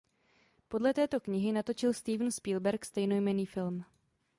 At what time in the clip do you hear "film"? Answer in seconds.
3.45-3.83